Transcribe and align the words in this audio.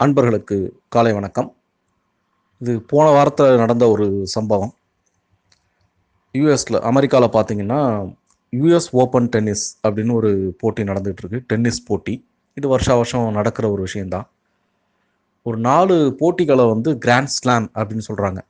அன்பர்களுக்கு 0.00 0.56
காலை 0.88 1.12
வணக்கம். 1.12 1.46
இது 2.60 2.72
போன 2.90 3.04
வாரத்தில் 3.10 3.60
நடந்த 3.60 3.84
ஒரு 3.92 4.06
சம்பவம். 4.32 4.72
யூஎஸில் 6.34 6.76
அமெரிக்காவில் 6.90 7.34
பார்த்தீங்கன்னா 7.36 7.78
யூஎஸ் 8.52 8.88
ஓப்பன் 9.02 9.28
டென்னிஸ் 9.34 9.64
அப்படின்னு 9.86 10.12
ஒரு 10.12 10.30
போட்டி 10.58 10.82
நடந்துகிட்ருக்கு. 10.82 11.38
டென்னிஸ் 11.52 11.80
போட்டி. 11.86 12.14
இது 12.54 12.68
வருஷா 12.68 12.94
வருஷம் 12.94 13.30
நடக்கிற 13.32 13.70
ஒரு 13.70 13.82
விஷயந்தான் 13.82 14.26
ஒரு 15.42 15.60
நாலு 15.68 15.96
போட்டிகளை 16.18 16.66
வந்து 16.72 16.92
கிராண்ட் 16.98 17.32
ஸ்லாம் 17.36 17.68
அப்படின்னு 17.74 18.06
சொல்கிறாங்க 18.08 18.42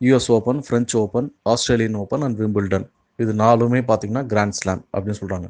US 0.00 0.28
open 0.36 0.60
French 0.66 0.94
open 1.02 1.30
Australian 1.52 1.96
open 2.02 2.26
and 2.26 2.38
Wimbledon 2.42 2.86
இது 3.16 3.34
நாலுமே 3.44 3.82
பார்த்தீங்கன்னா 3.90 4.24
கிராண்ட் 4.34 4.58
ஸ்லாம் 4.60 4.82
அப்படின்னு 4.92 5.20
சொல்கிறாங்க 5.22 5.48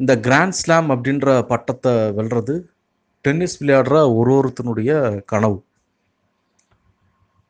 இந்த 0.00 0.14
கிராண்ட் 0.20 0.58
ஸ்லாம் 0.60 0.88
அப்படின்ற 0.94 1.28
பட்டத்தை 1.52 1.94
வெல்றது 2.20 2.56
டென்னிஸ் 3.26 3.58
விளையாடுற 3.60 3.96
ஒரு 4.18 4.32
ஒருத்தனுடைய 4.38 4.90
கனவு. 5.32 5.58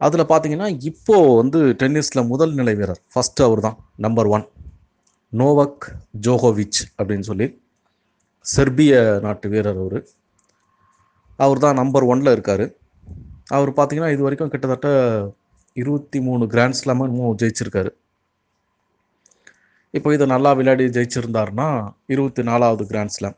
அதில் 0.07 0.31
பார்த்தீங்கன்னா 0.31 0.69
இப்போ 0.91 1.17
வந்து 1.41 1.61
டென்னிஸில் 1.83 2.29
முதல் 2.33 2.55
நிலை 2.59 2.75
வீரர் 2.81 3.01
ஃபஸ்ட்டு 3.13 3.45
அவர் 3.47 3.63
தான் 3.67 3.79
நம்பர் 4.05 4.29
ஒன் 4.37 4.45
நோவக் 5.41 5.87
ஜோகோவிச் 6.27 6.81
அப்படின்னு 6.99 7.29
சொல்லி 7.31 7.47
செர்பிய 8.55 8.95
நாட்டு 9.25 9.47
வீரர் 9.53 9.81
அவர். 9.85 9.99
அவர் 11.45 11.63
தான் 11.65 11.79
நம்பர் 11.81 12.09
ஒனில் 12.13 12.35
இருக்கார். 12.35 12.65
அவர் 13.57 13.71
பார்த்தீங்கன்னா 13.79 14.13
இது 14.15 14.27
வரைக்கும் 14.27 14.53
கிட்டத்தட்ட 14.53 14.91
இருபத்தி 15.83 16.19
மூணு 16.27 16.45
கிராண்ட் 16.53 16.79
ஸ்லாமும் 16.81 17.17
ஜெயிச்சிருக்காரு. 17.41 17.91
இப்போ 19.97 20.09
இதை 20.15 20.27
நல்லா 20.35 20.51
விளையாடி 20.59 20.85
ஜெயிச்சிருந்தாருன்னா 20.97 21.69
இருபத்தி 22.15 22.43
நாலாவது 22.51 22.85
கிராண்ட் 22.93 23.15
ஸ்லாம் 23.17 23.37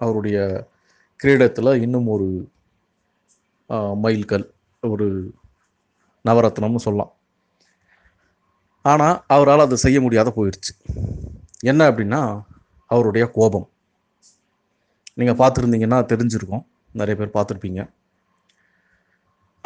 அவருடைய 0.00 0.38
கிரீடத்தில் 1.22 1.70
இன்னும் 1.84 2.08
ஒரு 2.14 2.28
மைல்கல் 4.04 4.46
ஒரு 4.94 5.06
நவரத்னம்னு 6.28 6.84
சொல்லலாம். 6.84 7.12
ஆனால் 8.90 9.16
அவரால் 9.34 9.64
அதை 9.64 9.76
செய்ய 9.84 9.98
முடியாத 10.04 10.28
போயிடுச்சு 10.36 10.72
என்ன 11.70 11.80
அப்படின்னா 11.90 12.20
அவருடைய 12.90 13.24
கோபம். 13.36 13.66
நீங்கள் 15.20 15.38
பார்த்துருந்தீங்கன்னா 15.40 15.98
தெரிஞ்சிருக்கும். 16.12 16.64
நிறைய 17.00 17.14
பேர் 17.20 17.36
பார்த்துருப்பீங்க. 17.36 17.80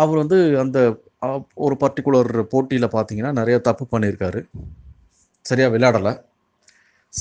அவர் 0.02 0.20
வந்து 0.22 0.38
அந்த 0.62 0.78
ஒரு 1.64 1.74
பர்டிகுலர் 1.82 2.32
போட்டியில் 2.52 2.94
பார்த்தீங்கன்னா 2.94 3.32
நிறைய 3.40 3.56
தப்பு 3.68 3.84
பண்ணியிருக்காரு. 3.92 4.40
சரியாக 5.50 5.72
விளையாடலை. 5.74 6.12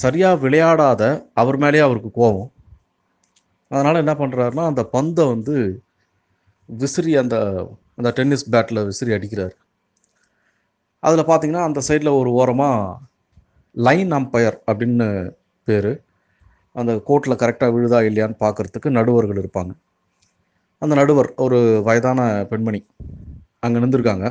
சரியாக 0.02 0.42
விளையாடாத 0.46 1.04
அவர் 1.42 1.58
மேலேயே 1.64 1.84
அவருக்கு 1.88 2.12
கோபம். 2.22 2.50
அதனால் 3.72 4.02
என்ன 4.04 4.14
பண்ணுறாருன்னா 4.22 4.64
அந்த 4.72 4.84
பந்தை 4.96 5.24
வந்து 5.34 5.56
விசிறி 6.70 7.14
அந்த 7.22 7.36
அந்த 7.98 8.10
டென்னிஸ் 8.18 8.50
பேட்டில் 8.54 8.88
விசிறி 8.90 9.12
அடிக்கிறார். 9.18 9.56
அதில் 11.04 11.30
பார்த்தீங்கன்னா 11.30 11.64
அந்த 11.68 11.80
சைடில் 11.88 12.18
ஒரு 12.20 12.30
ஓரமாக 12.32 13.00
லைன் 13.76 14.12
அம்பையர் 14.20 14.58
அப்படின்னு 14.70 15.08
பேர் 15.68 15.92
அந்த 16.76 16.92
கோர்ட்டில் 17.08 17.42
கரெக்டாக 17.42 17.74
விழுதா 17.76 18.00
இல்லையான்னு 18.10 18.38
பார்க்குறதுக்கு 18.44 18.90
நடுவர்கள் 18.98 19.42
இருப்பாங்க. 19.44 19.72
அந்த 20.82 20.94
நடுவர் 21.02 21.30
ஒரு 21.46 21.58
வயதான 21.88 22.20
பெண்மணி 22.52 22.82
அங்கே 23.66 23.82
நின்றுருக்காங்க. 23.84 24.28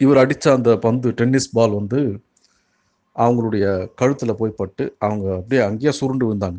இவர் 0.00 0.20
அடித்த 0.22 0.46
அந்த 0.52 0.70
பந்து 0.86 1.08
டென்னிஸ் 1.20 1.54
பால் 1.56 1.78
வந்து 1.80 2.00
அவங்களுடைய 3.16 3.66
கழுத்தில் 4.00 4.38
போய் 4.40 4.58
பட்டு 4.60 4.84
அவங்க 5.06 5.26
அப்படியே 5.38 5.62
அங்கேயே 5.68 5.92
சுருண்டு 6.00 6.24
விழுந்தாங்க. 6.26 6.58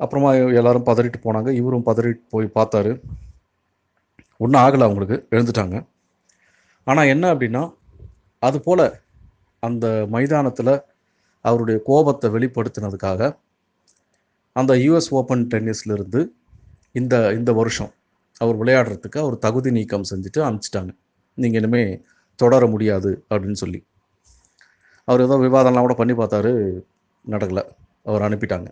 அப்புறமா 0.00 0.30
எல்லாரும் 0.60 0.86
பதறிட்டு 0.86 1.18
போனாங்க. 1.24 1.50
இவரும் 1.60 1.86
பதறிட்டு 1.86 2.22
போய் 2.28 2.56
பார்த்தாரு. 2.58 2.92
ஒன்றும் 4.36 4.62
ஆகலை 4.62 4.84
அவங்களுக்கு. 4.86 5.16
எழுந்துட்டாங்க. 5.30 5.86
ஆனால் 6.86 7.06
என்ன 7.06 7.34
அப்படின்னா 7.34 7.62
அது 8.38 8.60
போல் 8.60 8.84
அந்த 9.62 9.86
மைதானத்தில் 10.08 10.74
அவருடைய 11.44 11.80
கோபத்தை 11.84 12.30
வெளிப்படுத்தினதுக்காக 12.30 13.38
அந்த 14.56 14.72
யூஎஸ் 14.74 15.10
ஓப்பன் 15.10 15.44
டென்னிஸ்லேருந்து 15.54 16.20
இந்த 16.92 17.14
இந்த 17.34 17.52
வருஷம் 17.52 17.92
அவர் 18.38 18.56
விளையாடுறதுக்கு 18.60 19.18
அவர் 19.18 19.36
தகுதி 19.38 19.70
நீக்கம் 19.70 20.08
செஞ்சுட்டு 20.10 20.40
அனுப்பிச்சிட்டாங்க. 20.40 20.92
நீங்கள் 21.38 21.60
இனிமேல் 21.62 21.92
தொடர 22.34 22.66
முடியாது 22.66 23.10
அப்படின்னு 23.30 23.58
சொல்லி. 23.62 23.80
அவர் 25.08 25.20
ஏதோ 25.20 25.36
விவாதம்லாம் 25.46 25.86
கூட 25.86 25.94
பண்ணி 25.94 26.14
பார்த்தாரு. 26.14 26.52
நடக்கலை. 27.30 27.64
அவர் 28.04 28.24
அனுப்பிட்டாங்க. 28.28 28.68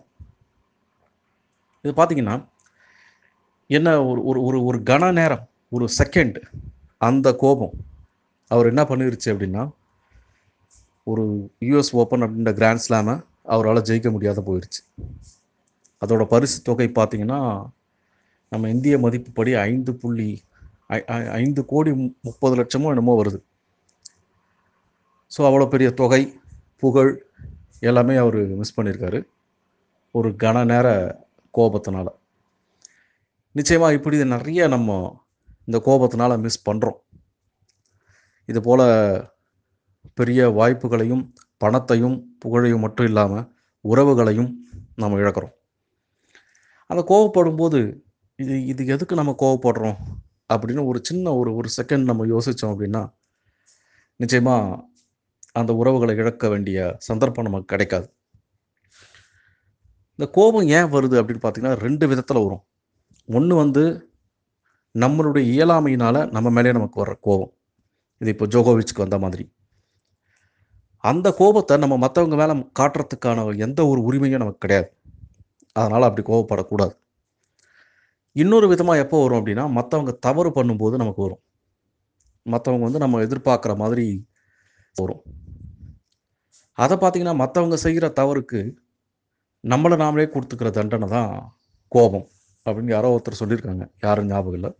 இது 1.81 1.93
பார்த்தீங்கன்னா 1.93 2.47
என்ன 3.67 4.05
ஒரு 4.05 4.23
ஒரு 4.23 4.43
ஒரு 4.43 4.63
ஒரு 4.63 4.77
கன 4.79 5.11
நேரம் 5.11 5.49
ஒரு 5.69 5.85
செகண்ட் 5.97 6.37
அந்த 6.97 7.35
கோபம் 7.35 7.73
அவர் 8.47 8.67
என்ன 8.67 8.83
பண்ணிருச்சு 8.83 9.29
அப்படின்னா 9.33 9.63
ஒரு 11.03 11.51
யூஎஸ் 11.59 11.91
ஓப்பன் 11.91 12.21
அப்படின்ற 12.21 12.53
கிராண்ட் 12.53 12.83
ஸ்லாமை 12.89 13.15
அவரால் 13.43 13.81
ஜெயிக்க 13.81 14.11
முடியாத 14.11 14.41
போயிடுச்சு 14.41 14.81
அதோட 16.01 16.23
பரிசு 16.25 16.61
தொகை 16.61 16.87
பார்த்தீங்கன்னா 16.87 17.39
நம்ம 18.51 18.69
இந்திய 18.69 18.97
மதிப்புப்படி 18.97 19.51
ஐந்து 19.61 19.95
புள்ளி 19.95 20.43
ஐந்து 21.15 21.65
கோடி 21.65 21.91
முப்பது 22.21 22.55
லட்சமோ 22.55 22.89
என்னமோ 22.89 23.23
வருது. 23.23 23.39
ஸோ 25.31 25.39
அவ்வளோ 25.39 25.67
பெரிய 25.67 25.91
தொகை 25.91 26.21
புகழ் 26.75 27.25
எல்லாமே 27.79 28.15
அவர் 28.15 28.35
மிஸ் 28.35 28.81
பண்ணியிருக்காரு 28.81 29.19
ஒரு 30.11 30.29
கன 30.29 30.63
நேர 30.65 30.87
கோபத்தினால. 31.57 32.07
நிச்சயமாக 33.51 33.93
இப்படி 33.93 34.23
நிறைய 34.25 34.67
நம்ம 34.67 35.21
இந்த 35.65 35.79
கோபத்தினால 35.85 36.39
மிஸ் 36.39 36.69
பண்ணுறோம் 36.69 36.99
இது 38.45 38.61
போல் 38.61 38.85
பெரிய 40.13 40.49
வாய்ப்புகளையும் 40.49 41.33
பணத்தையும் 41.57 42.37
புகழையும் 42.39 42.79
மட்டும் 42.79 43.05
இல்லாமல் 43.05 43.55
உறவுகளையும் 43.85 44.51
நம்ம 44.95 45.17
இழக்கிறோம். 45.17 45.53
அந்த 46.85 47.01
கோவப்படும் 47.09 47.55
போது 47.55 48.03
இது 48.35 48.65
இது 48.65 48.85
எதுக்கு 48.85 49.15
நம்ம 49.15 49.35
கோவப்படுறோம்? 49.39 49.97
அப்படின்னு 50.53 50.85
ஒரு 50.85 50.99
சின்ன 51.03 51.33
ஒரு 51.35 51.55
ஒரு 51.55 51.69
செகண்ட் 51.81 52.03
நம்ம 52.03 52.25
யோசித்தோம் 52.25 52.71
அப்படின்னா 52.73 53.11
நிச்சயமாக 54.15 54.87
அந்த 55.51 55.75
உறவுகளை 55.75 56.15
இழக்க 56.15 56.49
வேண்டிய 56.49 56.95
சந்தர்ப்பம் 56.97 57.45
நமக்கு 57.45 57.65
கிடைக்காது. 57.65 58.07
இந்த 60.19 60.31
கோபம் 60.31 60.65
ஏன் 60.67 60.89
வருது 60.93 61.15
அப்படின்னு 61.19 61.41
பார்த்தீங்கன்னா 61.43 61.75
ரெண்டு 61.83 62.07
விதத்தில் 62.07 62.41
வரும். 62.45 62.63
ஒன்று 63.27 63.55
வந்து 63.55 63.83
நம்மளுடைய 64.95 65.43
இயலாமையினால் 65.53 66.19
நம்ம 66.31 66.49
மேலே 66.49 66.71
நமக்கு 66.71 67.03
வர்ற 67.03 67.13
கோபம். 67.19 67.51
இது 68.21 68.29
இப்போ 68.29 68.45
ஜோகோவிச்சுக்கு 68.45 69.03
வந்த 69.03 69.17
மாதிரி. 69.17 69.45
அந்த 71.03 71.31
கோபத்தை 71.31 71.77
நம்ம 71.77 71.97
மற்றவங்க 71.97 72.37
மேலே 72.41 72.55
காட்டுறதுக்கான 72.79 73.55
எந்த 73.55 73.87
ஒரு 73.87 74.01
உரிமையும் 74.01 74.43
நமக்கு 74.43 74.57
கிடையாது. 74.57 74.89
அதனால் 75.75 76.07
அப்படி 76.09 76.25
கோபப்படக்கூடாது. 76.31 76.93
இன்னொரு 78.31 78.67
விதமாக 78.67 79.03
எப்போ 79.05 79.23
வரும் 79.23 79.39
அப்படின்னா 79.39 79.65
மற்றவங்க 79.77 80.17
தவறு 80.19 80.49
பண்ணும்போது 80.49 80.95
நமக்கு 80.97 81.21
வரும். 81.21 81.41
மற்றவங்க 82.45 82.79
வந்து 82.79 82.99
நம்ம 82.99 83.23
எதிர்பார்க்குற 83.25 83.75
மாதிரி 83.77 84.27
வரும். 84.95 85.23
அதை 86.73 86.97
பார்த்தீங்கன்னா 86.97 87.37
மற்றவங்க 87.45 87.73
செய்கிற 87.73 88.07
தவறுக்கு 88.09 88.77
நம்மளை 89.63 89.95
நாமளே 90.01 90.25
கொடுத்துக்கிற 90.33 90.69
தண்டனை 90.77 91.07
தான் 91.09 91.31
கோபம் 91.95 92.27
அப்படின்னு 92.65 92.93
யாரோ 92.95 93.09
ஒருத்தர் 93.15 93.41
சொல்லியிருக்காங்க. 93.41 93.85
யாரும் 94.05 94.29
ஞாபகம் 94.31 94.57
இல்லை. 94.57 94.71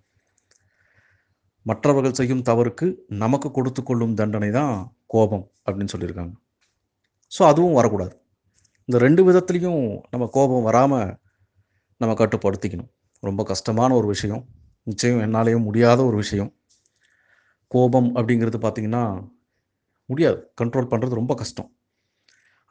மற்றவர்கள் 1.65 2.17
செய்யும் 2.19 2.43
தவறுக்கு 2.49 2.87
நமக்கு 3.23 3.51
கொடுத்து 3.51 3.83
கொள்ளும் 3.83 4.13
தண்டனை 4.19 4.49
தான் 4.51 4.73
கோபம் 5.13 5.45
அப்படின்னு 5.65 5.93
சொல்லியிருக்காங்க. 5.93 6.33
ஸோ 7.31 7.41
அதுவும் 7.51 7.77
வரக்கூடாது. 7.79 8.13
இந்த 8.87 8.97
ரெண்டு 9.05 9.21
விதத்துலேயும் 9.27 9.83
நம்ம 10.11 10.27
கோபம் 10.37 10.67
வராமல் 10.69 11.11
நம்ம 12.01 12.13
கட்டுப்படுத்திக்கணும். 12.21 12.91
ரொம்ப 13.23 13.43
கஷ்டமான 13.43 13.91
ஒரு 13.95 14.07
விஷயம். 14.07 14.43
நிச்சயம் 14.83 15.21
என்னாலேயும் 15.25 15.65
முடியாத 15.67 15.99
ஒரு 16.05 16.17
விஷயம். 16.17 16.51
கோபம் 17.67 18.15
அப்படிங்கிறது 18.15 18.59
பார்த்திங்கன்னா 18.65 19.03
முடியாது. 20.05 20.39
கண்ட்ரோல் 20.61 20.91
பண்ணுறது 20.91 21.19
ரொம்ப 21.21 21.33
கஷ்டம். 21.35 21.69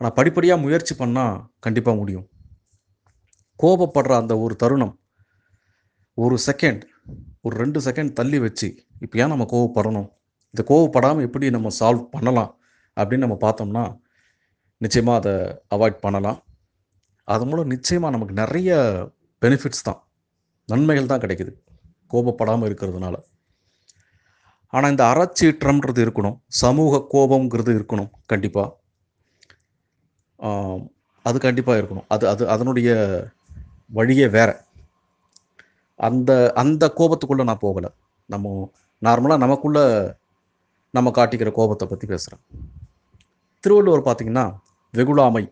ஆனால் 0.00 0.15
படிப்படியாக 0.19 0.62
முயற்சி 0.65 0.95
பண்ணால் 0.95 1.50
கண்டிப்பாக 1.61 1.97
முடியும். 1.97 2.27
கோபப்படுற 3.61 4.12
அந்த 4.17 4.39
ஒரு 4.39 4.56
தருணம் 4.56 4.95
ஒரு 6.15 6.39
செகண்ட் 6.47 6.83
ஒரு 7.43 7.56
ரெண்டு 7.56 7.81
செகண்ட் 7.81 8.12
தள்ளி 8.12 8.39
வச்சு 8.39 8.69
இப்போ 9.00 9.19
ஏன் 9.19 9.29
நம்ம 9.29 9.47
கோவப்படணும்? 9.53 10.09
இந்த 10.50 10.62
கோவப்படாமல் 10.71 11.27
எப்படி 11.27 11.50
நம்ம 11.50 11.69
சால்வ் 11.81 12.05
பண்ணலாம் 12.11 12.59
அப்படின்னு 12.97 13.17
நம்ம 13.17 13.39
பார்த்தோம்னா 13.41 13.85
நிச்சயமாக 14.77 15.19
அதை 15.21 15.35
அவாய்ட் 15.77 15.99
பண்ணலாம். 16.01 16.39
அது 17.25 17.44
மூலம் 17.47 17.67
நிச்சயமாக 17.67 18.15
நமக்கு 18.15 18.35
நிறைய 18.35 18.77
பெனிஃபிட்ஸ் 19.43 19.87
தான். 19.89 20.01
நன்மைகள் 20.65 21.11
தான் 21.12 21.21
கிடைக்குது. 21.21 21.53
கோபப்படாமல் 22.12 22.69
இருக்கிறதுனால. 22.69 23.17
ஆனால் 24.69 24.91
இந்த 24.91 25.05
அறச்சீற்றம்ன்றது 25.12 26.01
இருக்கணும். 26.06 26.37
சமூக 26.47 27.01
கோபம்ங்கிறது 27.15 27.73
இருக்கணும். 27.79 28.11
கண்டிப்பாக 28.27 28.69
அது 31.26 31.38
கண்டிப்பாக 31.40 31.81
இருக்கணும். 31.81 32.08
அது 32.08 32.25
அது 32.29 32.49
அதனுடைய 32.49 32.90
வழியே 33.90 34.26
வேற. 34.29 34.50
அந்த 36.00 36.31
அந்த 36.55 36.93
கோபத்துக்குள்ளே 36.96 37.44
நான் 37.44 37.62
போகலை. 37.62 37.90
நம்ம 38.26 38.70
நார்மலாக 39.02 39.44
நமக்குள்ள 39.44 39.79
நம்ம 40.94 41.11
காட்டிக்கிற 41.11 41.50
கோபத்தை 41.52 41.88
பற்றி 41.88 42.06
பேசுகிறேன் 42.06 42.44
திருவள்ளுவர் 43.64 44.06
பார்த்திங்கன்னா 44.06 44.44
வெகுளாமை 44.94 45.44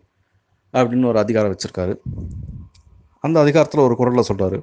அப்படின்னு 0.73 1.05
ஒரு 1.05 1.19
அதிகாரம் 1.19 1.53
வச்சுருக்காரு. 1.53 1.95
அந்த 3.23 3.37
அதிகாரத்தில் 3.39 3.81
ஒரு 3.81 3.95
குரலில் 3.95 4.29
சொல்கிறாரு 4.31 4.59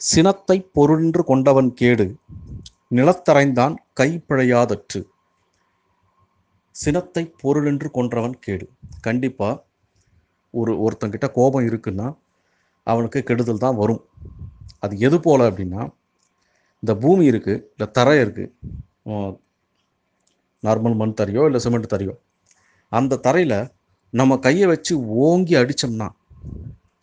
சினத்தை 0.00 0.56
பொருன்று 0.72 1.24
கொண்டவன் 1.24 1.74
கேடு 1.74 2.06
நிலத்தரைந்தான் 2.94 3.76
கைப்பிழையாதற்று. 4.00 5.00
சினத்தை 6.80 7.22
பொருளென்று 7.42 7.88
கொன்றவன் 7.96 8.36
கேடு. 8.46 8.66
கண்டிப்பாக 9.06 9.62
ஒரு 10.60 10.72
ஒருத்தங்கிட்ட 10.84 11.26
கோபம் 11.38 11.66
இருக்குன்னா 11.68 12.08
அவனுக்கு 12.86 13.18
கெடுதல் 13.28 13.62
தான் 13.64 13.78
வரும். 13.82 14.02
அது 14.84 14.94
எது 15.06 15.16
போல் 15.26 15.48
அப்படின்னா 15.48 15.82
இந்த 16.82 16.92
பூமி 17.02 17.24
இருக்குது 17.30 17.62
இல்லை 17.74 17.86
தரை 17.98 18.14
இருக்குது 18.24 19.32
நார்மல் 20.66 20.98
மண் 21.00 21.18
தரையோ 21.20 21.42
இல்லை 21.48 21.60
சிமெண்ட் 21.64 21.92
தரையோ 21.94 22.14
அந்த 22.92 23.20
தரையில் 23.26 23.58
நம்ம 24.14 24.32
கையை 24.46 24.66
வச்சு 24.72 24.92
ஓங்கி 25.26 25.54
அடித்தோம்னா 25.60 26.08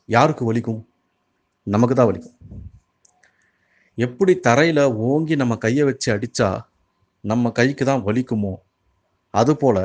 யாருக்கு 0.09 0.43
வலிக்கும்? 0.49 0.81
நமக்கு 1.67 1.95
தான் 1.97 2.09
வலிக்கும். 2.09 2.37
எப்படி 3.97 4.33
தரையில் 4.47 4.83
ஓங்கி 5.09 5.35
நம்ம 5.41 5.55
கையை 5.65 5.83
வச்சு 5.89 6.07
அடித்தா 6.15 6.49
நம்ம 7.31 7.51
கைக்கு 7.59 7.83
தான் 7.89 8.05
வலிக்குமோ 8.07 8.53
அதுபோல் 9.39 9.83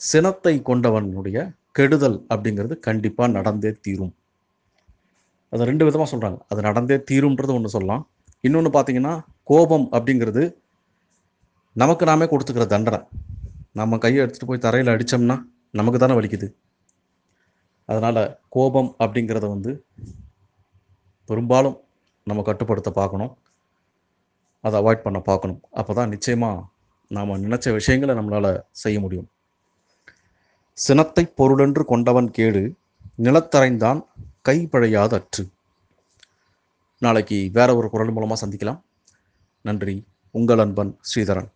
சினத்தை 0.00 0.54
கொண்டவனுடைய 0.68 1.38
கெடுதல் 1.78 2.18
அப்படிங்கிறது 2.32 2.74
கண்டிப்பாக 2.86 3.28
நடந்தே 3.36 3.70
தீரும். 3.84 4.12
அதை 5.52 5.62
ரெண்டு 5.70 5.86
விதமாக 5.86 6.08
சொல்கிறாங்க 6.12 6.38
அது 6.52 6.60
நடந்தே 6.68 6.96
தீரும்ன்றது 7.08 7.52
ஒன்று 7.56 7.74
சொல்லலாம். 7.74 8.02
இன்னொன்று 8.46 8.70
பார்த்தீங்கன்னா 8.76 9.14
கோபம் 9.50 9.86
அப்படிங்கிறது 9.96 10.42
நமக்கு 11.82 12.04
நாமே 12.10 12.26
கொடுத்துக்கிற 12.30 12.64
தண்டனை. 12.74 13.00
நம்ம 13.80 13.98
கையை 14.04 14.20
எடுத்துகிட்டு 14.22 14.50
போய் 14.50 14.64
தரையில் 14.66 14.92
அடித்தோம்னா 14.94 15.36
நமக்கு 15.78 15.98
தானே 16.02 16.14
வலிக்குது. 16.18 16.48
அதனால் 17.90 18.22
கோபம் 18.56 18.90
அப்படிங்கிறத 19.02 19.46
வந்து 19.54 19.70
பெரும்பாலும் 21.28 21.76
நம்ம 22.26 22.42
கட்டுப்படுத்த 22.48 22.90
பார்க்கணும். 22.98 23.32
அதை 24.66 24.76
அவாய்ட் 24.80 25.06
பண்ண 25.06 25.18
பார்க்கணும். 25.30 25.60
அப்போ 25.80 25.92
தான் 25.98 26.12
நிச்சயமாக 26.14 26.66
நாம் 27.10 27.50
நினச்ச 27.50 27.72
விஷயங்களை 27.72 28.14
நம்மளால் 28.14 28.62
செய்ய 28.70 29.00
முடியும். 29.00 29.28
சினத்தை 30.72 31.24
பொருளென்று 31.26 31.84
கொண்டவன் 31.84 32.30
கேடு 32.30 32.74
நிலத்தரைந்தான் 33.22 34.06
கைப்பழையாத 34.48 35.12
அற்று 35.12 35.48
நாளைக்கு 36.98 37.50
வேற 37.52 37.76
ஒரு 37.76 37.90
குரல் 37.90 38.12
மூலமாக 38.12 38.46
சந்திக்கலாம். 38.46 38.80
நன்றி. 39.62 40.06
உங்கள் 40.30 40.58
அன்பன் 40.58 40.98
ஸ்ரீதரன். 41.00 41.50